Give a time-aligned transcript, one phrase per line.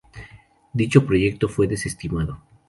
[0.73, 2.39] Dicho proyecto fue desestimado.